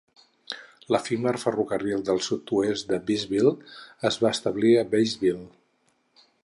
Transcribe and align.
L'efímer 0.93 1.33
Ferrocarril 1.43 2.01
del 2.09 2.23
sud-oest 2.29 2.89
de 2.93 2.99
Batesville 3.09 3.53
es 4.11 4.21
va 4.25 4.35
establir 4.39 4.77
a 4.77 4.87
Batesville. 4.95 5.45